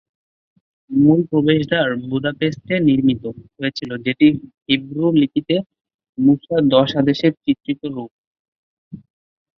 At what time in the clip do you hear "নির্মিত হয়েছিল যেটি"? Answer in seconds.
2.87-4.27